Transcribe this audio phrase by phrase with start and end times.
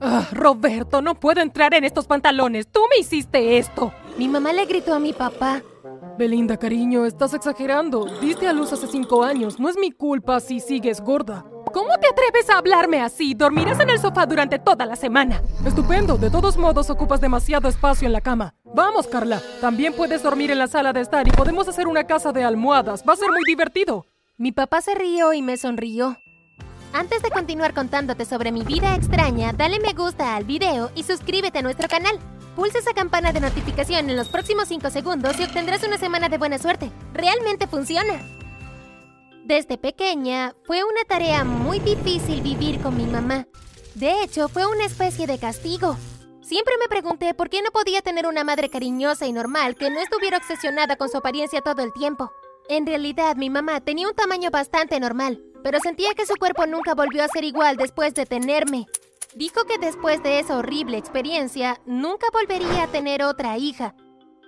[0.00, 2.68] Ah, Roberto, no puedo entrar en estos pantalones.
[2.70, 3.92] Tú me hiciste esto.
[4.18, 5.62] Mi mamá le gritó a mi papá.
[6.18, 8.06] Belinda, cariño, estás exagerando.
[8.20, 9.58] Diste a luz hace cinco años.
[9.58, 11.44] No es mi culpa si sigues gorda.
[11.72, 13.34] ¿Cómo te atreves a hablarme así?
[13.34, 15.42] Dormirás en el sofá durante toda la semana.
[15.66, 16.16] Estupendo.
[16.16, 18.54] De todos modos, ocupas demasiado espacio en la cama.
[18.64, 19.42] Vamos, Carla.
[19.60, 23.04] También puedes dormir en la sala de estar y podemos hacer una casa de almohadas.
[23.06, 24.06] Va a ser muy divertido.
[24.38, 26.16] Mi papá se rió y me sonrió.
[26.92, 31.58] Antes de continuar contándote sobre mi vida extraña, dale me gusta al video y suscríbete
[31.58, 32.18] a nuestro canal.
[32.54, 36.38] Pulsa esa campana de notificación en los próximos 5 segundos y obtendrás una semana de
[36.38, 36.90] buena suerte.
[37.12, 38.14] Realmente funciona.
[39.44, 43.46] Desde pequeña, fue una tarea muy difícil vivir con mi mamá.
[43.94, 45.96] De hecho, fue una especie de castigo.
[46.40, 50.00] Siempre me pregunté por qué no podía tener una madre cariñosa y normal que no
[50.00, 52.32] estuviera obsesionada con su apariencia todo el tiempo.
[52.68, 56.94] En realidad, mi mamá tenía un tamaño bastante normal, pero sentía que su cuerpo nunca
[56.94, 58.86] volvió a ser igual después de tenerme.
[59.34, 63.96] Dijo que después de esa horrible experiencia, nunca volvería a tener otra hija,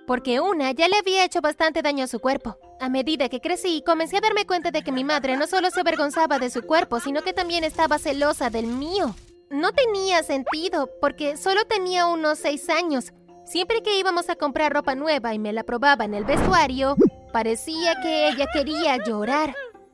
[0.07, 2.55] porque una ya le había hecho bastante daño a su cuerpo.
[2.79, 5.81] A medida que crecí, comencé a darme cuenta de que mi madre no solo se
[5.81, 9.13] avergonzaba de su cuerpo, sino que también estaba celosa del mío.
[9.49, 13.11] No tenía sentido, porque solo tenía unos seis años.
[13.45, 16.95] Siempre que íbamos a comprar ropa nueva y me la probaba en el vestuario,
[17.33, 19.53] parecía que ella quería llorar.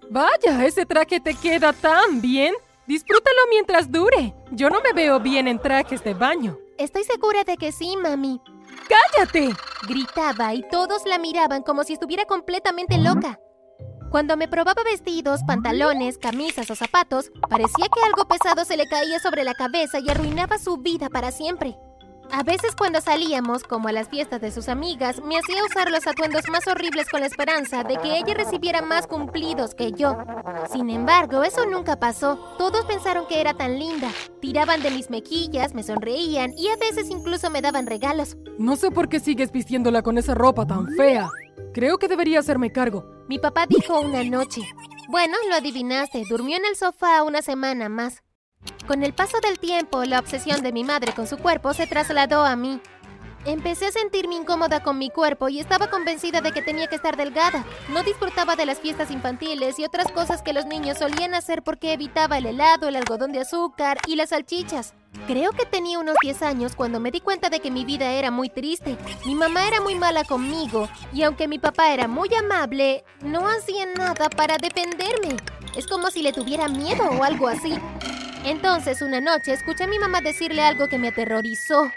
[0.09, 2.53] Vaya, ese traje te queda tan bien.
[2.87, 4.35] Disfrútalo mientras dure.
[4.51, 6.57] Yo no me veo bien en trajes de baño.
[6.77, 8.41] Estoy segura de que sí, mami.
[8.87, 9.49] ¡Cállate!
[9.87, 13.39] Gritaba y todos la miraban como si estuviera completamente loca.
[14.11, 19.19] Cuando me probaba vestidos, pantalones, camisas o zapatos, parecía que algo pesado se le caía
[19.19, 21.75] sobre la cabeza y arruinaba su vida para siempre.
[22.31, 26.05] A veces cuando salíamos, como a las fiestas de sus amigas, me hacía usar los
[26.05, 30.17] atuendos más horribles con la esperanza de que ella recibiera más cumplidos que yo.
[30.71, 32.37] Sin embargo, eso nunca pasó.
[32.57, 34.09] Todos pensaron que era tan linda.
[34.41, 38.35] Tiraban de mis mejillas, me sonreían y a veces incluso me daban regalos.
[38.57, 41.29] No sé por qué sigues vistiéndola con esa ropa tan fea.
[41.73, 43.05] Creo que debería hacerme cargo.
[43.27, 44.61] Mi papá dijo una noche.
[45.09, 48.24] Bueno, lo adivinaste, durmió en el sofá una semana más.
[48.87, 52.45] Con el paso del tiempo, la obsesión de mi madre con su cuerpo se trasladó
[52.45, 52.79] a mí.
[53.45, 57.15] Empecé a sentirme incómoda con mi cuerpo y estaba convencida de que tenía que estar
[57.15, 57.63] delgada.
[57.89, 61.93] No disfrutaba de las fiestas infantiles y otras cosas que los niños solían hacer porque
[61.93, 64.95] evitaba el helado, el algodón de azúcar y las salchichas.
[65.27, 68.31] Creo que tenía unos 10 años cuando me di cuenta de que mi vida era
[68.31, 68.97] muy triste.
[69.25, 73.85] Mi mamá era muy mala conmigo y aunque mi papá era muy amable, no hacía
[73.85, 75.37] nada para defenderme.
[75.75, 77.75] Es como si le tuviera miedo o algo así.
[78.45, 81.91] Entonces, una noche escuché a mi mamá decirle algo que me aterrorizó.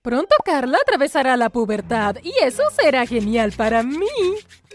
[0.00, 4.06] Pronto Carla atravesará la pubertad y eso será genial para mí.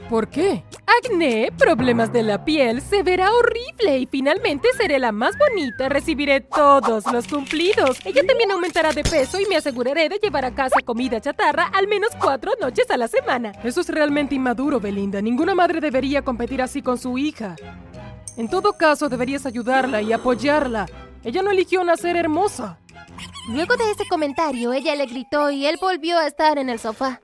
[0.08, 0.64] ¿Por qué?
[0.86, 5.90] Acné, problemas de la piel, se verá horrible y finalmente seré la más bonita.
[5.90, 7.98] Recibiré todos los cumplidos.
[8.06, 11.88] Ella también aumentará de peso y me aseguraré de llevar a casa comida chatarra al
[11.88, 13.52] menos cuatro noches a la semana.
[13.64, 15.24] Eso es realmente inmaduro, Belinda.
[15.24, 17.56] Ninguna madre debería competir así con su hija.
[18.38, 20.86] En todo caso, deberías ayudarla y apoyarla.
[21.26, 22.78] Ella no eligió nacer hermosa.
[23.50, 27.20] Luego de ese comentario, ella le gritó y él volvió a estar en el sofá.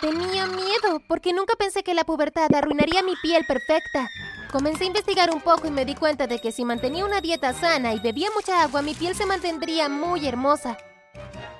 [0.00, 4.08] Tenía miedo porque nunca pensé que la pubertad arruinaría mi piel perfecta.
[4.50, 7.52] Comencé a investigar un poco y me di cuenta de que si mantenía una dieta
[7.52, 10.76] sana y bebía mucha agua, mi piel se mantendría muy hermosa.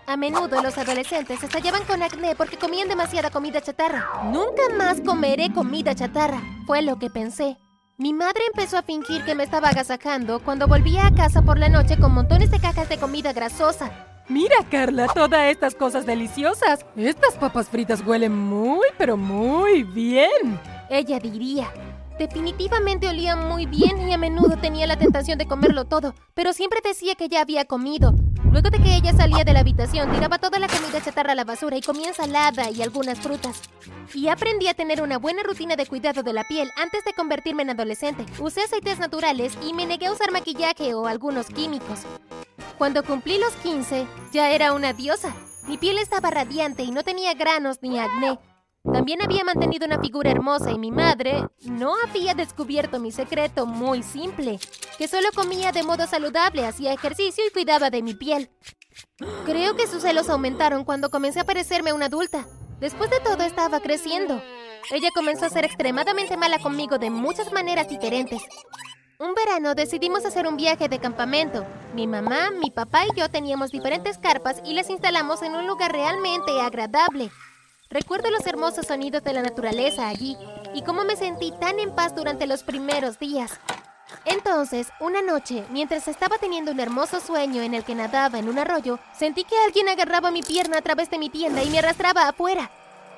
[0.07, 4.25] A menudo los adolescentes estallaban con acné porque comían demasiada comida chatarra.
[4.25, 7.57] Nunca más comeré comida chatarra, fue lo que pensé.
[7.97, 11.69] Mi madre empezó a fingir que me estaba agasajando cuando volvía a casa por la
[11.69, 13.93] noche con montones de cajas de comida grasosa.
[14.29, 16.85] Mira, Carla, todas estas cosas deliciosas.
[16.97, 20.59] Estas papas fritas huelen muy, pero muy bien.
[20.91, 21.73] Ella diría.
[22.19, 26.81] Definitivamente olía muy bien y a menudo tenía la tentación de comerlo todo, pero siempre
[26.83, 28.13] decía que ya había comido.
[28.51, 31.45] Luego de que ella salía de la habitación, tiraba toda la comida chatarra a la
[31.45, 33.63] basura y comía ensalada y algunas frutas.
[34.13, 37.63] Y aprendí a tener una buena rutina de cuidado de la piel antes de convertirme
[37.63, 38.25] en adolescente.
[38.39, 42.01] Usé aceites naturales y me negué a usar maquillaje o algunos químicos.
[42.79, 45.35] Cuando cumplí los 15, ya era una diosa.
[45.67, 48.39] Mi piel estaba radiante y no tenía granos ni acné.
[48.93, 54.03] También había mantenido una figura hermosa y mi madre no había descubierto mi secreto muy
[54.03, 54.59] simple,
[54.99, 58.51] que solo comía de modo saludable, hacía ejercicio y cuidaba de mi piel.
[59.47, 62.47] Creo que sus celos aumentaron cuando comencé a parecerme una adulta.
[62.79, 64.43] Después de todo estaba creciendo.
[64.91, 68.43] Ella comenzó a ser extremadamente mala conmigo de muchas maneras diferentes.
[69.19, 71.65] Un verano decidimos hacer un viaje de campamento.
[71.95, 75.93] Mi mamá, mi papá y yo teníamos diferentes carpas y las instalamos en un lugar
[75.93, 77.31] realmente agradable.
[77.91, 80.37] Recuerdo los hermosos sonidos de la naturaleza allí
[80.75, 83.61] y cómo me sentí tan en paz durante los primeros días.
[84.25, 88.59] Entonces, una noche, mientras estaba teniendo un hermoso sueño en el que nadaba en un
[88.59, 92.29] arroyo, sentí que alguien agarraba mi pierna a través de mi tienda y me arrastraba
[92.29, 92.71] afuera.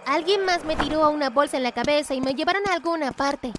[0.05, 3.53] Alguien más me tiró una bolsa en la cabeza y me llevaron a alguna parte.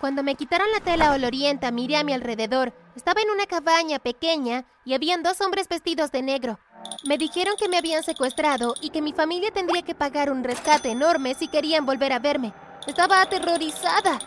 [0.00, 2.72] Cuando me quitaron la tela olorienta, miré a mi alrededor.
[2.96, 6.58] Estaba en una cabaña pequeña y habían dos hombres vestidos de negro.
[7.04, 10.90] Me dijeron que me habían secuestrado y que mi familia tendría que pagar un rescate
[10.90, 12.52] enorme si querían volver a verme.
[12.86, 14.18] Estaba aterrorizada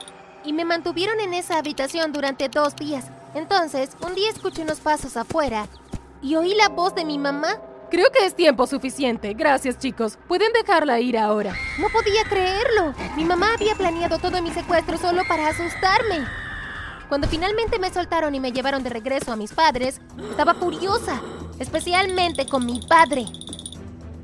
[0.43, 3.05] y me mantuvieron en esa habitación durante dos días.
[3.35, 5.67] Entonces, un día escuché unos pasos afuera
[6.21, 7.59] y oí la voz de mi mamá.
[7.91, 9.33] Creo que es tiempo suficiente.
[9.33, 10.17] Gracias, chicos.
[10.27, 11.53] Pueden dejarla ir ahora.
[11.79, 12.93] No podía creerlo.
[13.15, 16.25] Mi mamá había planeado todo mi secuestro solo para asustarme.
[17.07, 20.01] Cuando finalmente me soltaron y me llevaron de regreso a mis padres,
[20.31, 21.21] estaba furiosa,
[21.59, 23.25] especialmente con mi padre.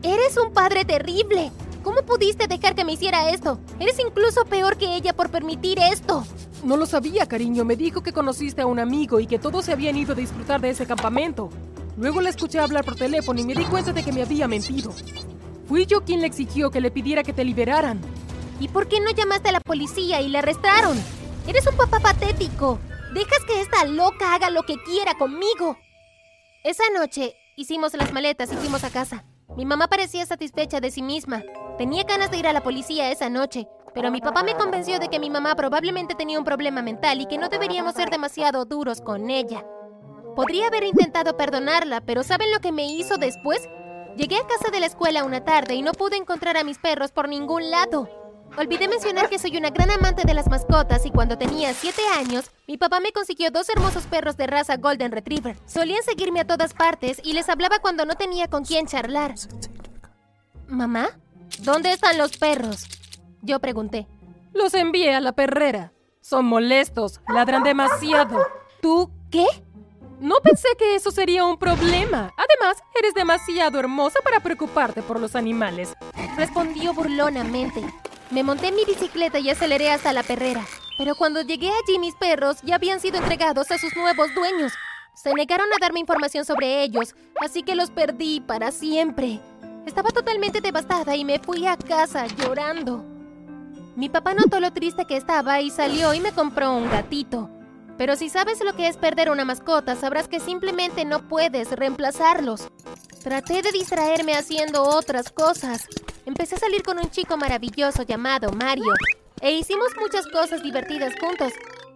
[0.04, 1.52] Eres un padre terrible.
[1.84, 3.60] ¿Cómo pudiste dejar que me hiciera esto?
[3.80, 6.26] Eres incluso peor que ella por permitir esto.
[6.64, 7.64] No lo sabía, cariño.
[7.64, 10.60] Me dijo que conociste a un amigo y que todos se habían ido a disfrutar
[10.60, 11.50] de ese campamento.
[11.98, 14.94] Luego la escuché hablar por teléfono y me di cuenta de que me había mentido.
[15.68, 18.02] Fui yo quien le exigió que le pidiera que te liberaran.
[18.60, 20.98] ¿Y por qué no llamaste a la policía y la arrestaron?
[21.48, 22.80] Eres un papá patético.
[23.14, 25.78] Dejas que esta loca haga lo que quiera conmigo.
[26.70, 29.26] Esa noche hicimos las maletas y fuimos a casa.
[29.58, 31.42] Mi mamá parecía satisfecha de sí misma.
[31.80, 35.08] Tenía ganas de ir a la policía esa noche, pero mi papá me convenció de
[35.08, 39.02] que mi mamá probablemente tenía un problema mental y que no deberíamos ser demasiado duros
[39.02, 39.66] con ella.
[40.36, 43.68] Podría haber intentado perdonarla, pero ¿saben lo que me hizo después?
[44.16, 47.12] Llegué a casa de la escuela una tarde y no pude encontrar a mis perros
[47.12, 48.08] por ningún lado.
[48.58, 52.52] Olvidé mencionar que soy una gran amante de las mascotas y cuando tenía 7 años,
[52.68, 55.58] mi papá me consiguió dos hermosos perros de raza Golden Retriever.
[55.66, 59.36] Solían seguirme a todas partes y les hablaba cuando no tenía con quién charlar.
[60.68, 61.10] ¿Mamá?
[61.60, 62.86] ¿Dónde están los perros?
[63.42, 64.08] Yo pregunté.
[64.54, 65.94] Los envié a la perrera.
[66.22, 68.46] Son molestos, ladran demasiado.
[68.82, 69.46] ¿Tú qué?
[70.20, 72.34] No pensé que eso sería un problema.
[72.36, 75.94] Además, eres demasiado hermosa para preocuparte por los animales.
[76.36, 77.82] Respondió burlonamente.
[78.32, 80.64] Me monté en mi bicicleta y aceleré hasta la perrera.
[81.00, 84.74] Pero cuando llegué allí mis perros ya habían sido entregados a sus nuevos dueños.
[85.16, 89.40] Se negaron a darme información sobre ellos, así que los perdí para siempre.
[89.86, 93.04] Estaba totalmente devastada y me fui a casa llorando.
[93.96, 97.50] Mi papá notó lo triste que estaba y salió y me compró un gatito.
[98.00, 102.70] Pero si sabes lo que es perder una mascota, sabrás que simplemente no puedes reemplazarlos.
[103.22, 105.86] Traté de distraerme haciendo otras cosas.
[106.26, 108.94] Empecé a salir con un chico maravilloso llamado Mario
[109.42, 111.52] e hicimos muchas cosas divertidas juntos.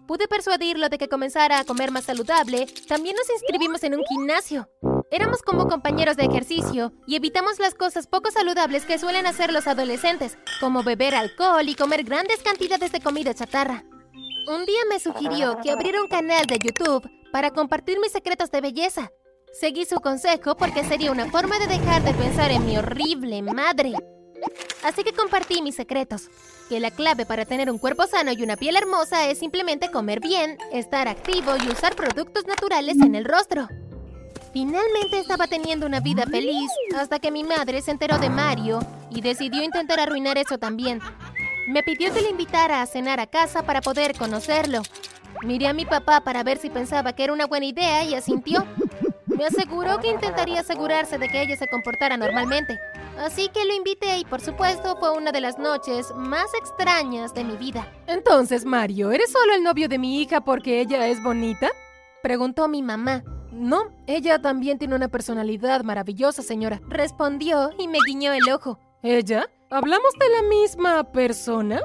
[0.05, 2.67] Pude persuadirlo de que comenzara a comer más saludable.
[2.89, 4.67] También nos inscribimos en un gimnasio.
[5.09, 9.67] Éramos como compañeros de ejercicio y evitamos las cosas poco saludables que suelen hacer los
[9.67, 13.85] adolescentes, como beber alcohol y comer grandes cantidades de comida chatarra.
[14.45, 18.60] Un día me sugirió que abriera un canal de YouTube para compartir mis secretos de
[18.60, 19.10] belleza.
[19.54, 23.94] Seguí su consejo porque sería una forma de dejar de pensar en mi horrible madre.
[24.84, 26.30] Así que compartí mis secretos.
[26.68, 30.19] Que la clave para tener un cuerpo sano y una piel hermosa es simplemente comer
[30.19, 33.69] bien, estar activo y usar productos naturales en el rostro.
[34.51, 38.80] Finalmente estaba teniendo una vida feliz hasta que mi madre se enteró de Mario
[39.10, 41.00] y decidió intentar arruinar eso también.
[41.68, 44.81] Me pidió que le invitara a cenar a casa para poder conocerlo.
[45.44, 48.65] Miré a mi papá para ver si pensaba que era una buena idea y asintió.
[49.25, 52.77] Me aseguró que intentaría asegurarse de que ella se comportara normalmente.
[53.17, 57.43] Así que lo invité y por supuesto fue una de las noches más extrañas de
[57.43, 57.88] mi vida.
[58.08, 61.72] Entonces, Mario, ¿eres solo el novio de mi hija porque ella es bonita?
[62.22, 63.24] Preguntó mi mamá.
[63.51, 66.82] No, ella también tiene una personalidad maravillosa, señora.
[66.89, 68.79] Respondió y me guiñó el ojo.
[69.03, 69.48] ¿Ella?
[69.74, 71.82] ¿Hablamos de la misma persona?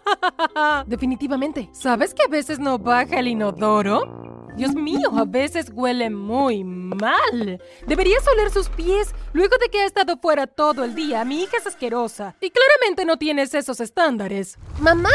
[0.86, 1.68] Definitivamente.
[1.72, 4.48] ¿Sabes que a veces no baja el inodoro?
[4.56, 7.60] Dios mío, a veces huele muy mal.
[7.86, 11.26] Deberías oler sus pies luego de que ha estado fuera todo el día.
[11.26, 14.58] Mi hija es asquerosa y claramente no tienes esos estándares.
[14.80, 15.10] ¡Mamá!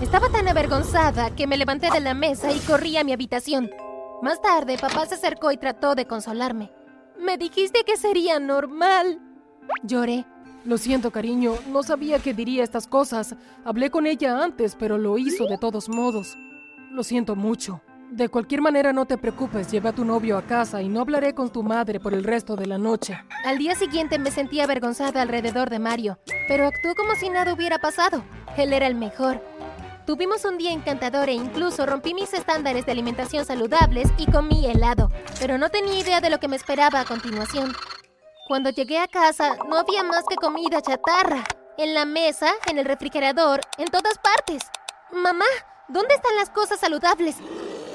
[0.00, 3.68] Estaba tan avergonzada que me levanté de la mesa y corrí a mi habitación.
[4.22, 6.70] Más tarde, papá se acercó y trató de consolarme.
[7.18, 9.20] Me dijiste que sería normal.
[9.82, 10.24] Lloré.
[10.64, 11.54] Lo siento, cariño.
[11.70, 13.34] No sabía que diría estas cosas.
[13.64, 16.36] Hablé con ella antes, pero lo hizo de todos modos.
[16.90, 17.80] Lo siento mucho.
[18.10, 21.34] De cualquier manera, no te preocupes, lleva a tu novio a casa y no hablaré
[21.34, 23.18] con tu madre por el resto de la noche.
[23.44, 27.78] Al día siguiente me sentí avergonzada alrededor de Mario, pero actuó como si nada hubiera
[27.78, 28.24] pasado.
[28.56, 29.42] Él era el mejor.
[30.06, 35.10] Tuvimos un día encantador e incluso rompí mis estándares de alimentación saludables y comí helado,
[35.38, 37.74] pero no tenía idea de lo que me esperaba a continuación.
[38.48, 41.44] Cuando llegué a casa, no había más que comida chatarra.
[41.76, 44.62] En la mesa, en el refrigerador, en todas partes.
[45.12, 45.44] Mamá,
[45.88, 47.36] ¿Dónde están las cosas saludables?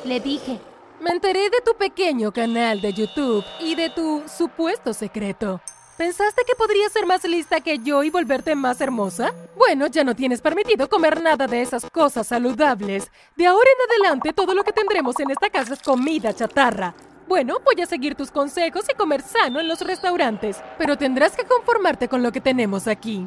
[0.03, 0.59] Le dije.
[0.99, 5.61] Me enteré de tu pequeño canal de YouTube y de tu supuesto secreto.
[5.95, 9.31] ¿Pensaste que podrías ser más lista que yo y volverte más hermosa?
[9.55, 13.11] Bueno, ya no tienes permitido comer nada de esas cosas saludables.
[13.35, 16.95] De ahora en adelante todo lo que tendremos en esta casa es comida chatarra.
[17.27, 21.45] Bueno, voy a seguir tus consejos y comer sano en los restaurantes, pero tendrás que
[21.45, 23.25] conformarte con lo que tenemos aquí.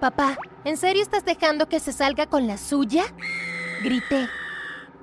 [0.00, 3.04] Papá, ¿en serio estás dejando que se salga con la suya?
[3.82, 4.28] Grité.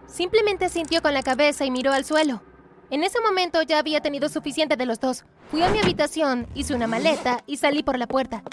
[0.07, 2.41] Simplemente sintió con la cabeza y miró al suelo.
[2.89, 5.25] En ese momento ya había tenido suficiente de los dos.
[5.49, 8.43] Fui a mi habitación, hice una maleta y salí por la puerta.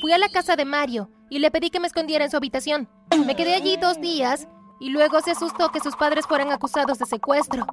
[0.00, 2.88] Fui a la casa de Mario y le pedí que me escondiera en su habitación.
[3.26, 4.46] Me quedé allí dos días
[4.80, 7.66] y luego se asustó que sus padres fueran acusados de secuestro.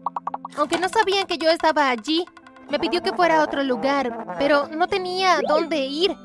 [0.58, 2.26] Aunque no sabían que yo estaba allí,
[2.70, 6.16] me pidió que fuera a otro lugar, pero no tenía dónde ir.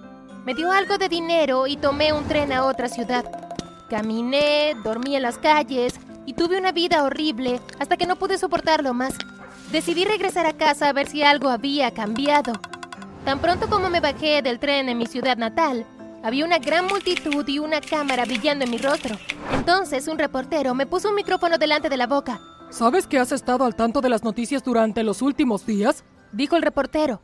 [0.44, 3.24] Me dio algo de dinero y tomé un tren a otra ciudad.
[3.88, 8.94] Caminé, dormí en las calles y tuve una vida horrible hasta que no pude soportarlo
[8.94, 9.14] más.
[9.70, 12.52] Decidí regresar a casa a ver si algo había cambiado.
[13.24, 15.86] Tan pronto como me bajé del tren en mi ciudad natal,
[16.22, 19.16] había una gran multitud y una cámara brillando en mi rostro.
[19.52, 22.40] Entonces un reportero me puso un micrófono delante de la boca.
[22.70, 26.04] ¿Sabes que has estado al tanto de las noticias durante los últimos días?
[26.32, 27.20] Dijo el reportero.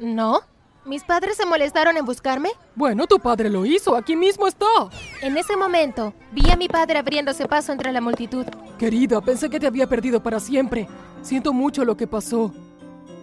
[0.00, 0.40] ¿No?
[0.86, 2.50] ¿Mis padres se molestaron en buscarme?
[2.76, 4.64] Bueno, tu padre lo hizo, aquí mismo está.
[5.20, 8.46] En ese momento, vi a mi padre abriéndose paso entre la multitud.
[8.78, 10.88] Querida, pensé que te había perdido para siempre.
[11.22, 12.54] Siento mucho lo que pasó.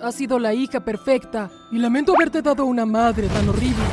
[0.01, 3.83] Has sido la hija perfecta y lamento haberte dado una madre tan horrible.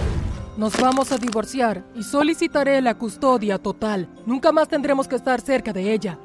[0.57, 4.09] Nos vamos a divorciar y solicitaré la custodia total.
[4.27, 6.19] Nunca más tendremos que estar cerca de ella.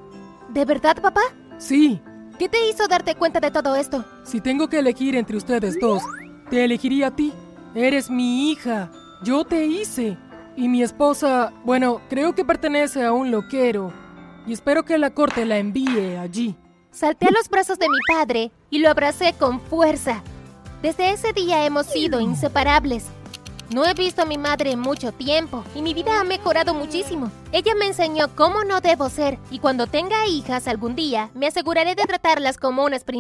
[0.50, 1.22] ¿De verdad, papá?
[1.58, 2.02] Sí.
[2.40, 4.06] ¿Qué te hizo darte cuenta de todo esto?
[4.24, 6.04] Si tengo que elegir entre ustedes dos,
[6.50, 7.34] te elegiría a ti.
[7.74, 8.92] Eres mi hija.
[9.24, 10.18] Yo te hice.
[10.56, 13.92] Y mi esposa, bueno, creo que pertenece a un loquero.
[14.46, 16.56] Y espero que la corte la envíe allí.
[16.92, 20.24] Salté a los brazos de mi padre y lo abracé con fuerza.
[20.82, 23.06] Desde ese día hemos sido inseparables.
[23.70, 27.30] No he visto a mi madre en mucho tiempo y mi vida ha mejorado muchísimo.
[27.52, 31.94] Ella me enseñó cómo no debo ser y cuando tenga hijas algún día me aseguraré
[31.94, 33.18] de tratarlas como unas princesas.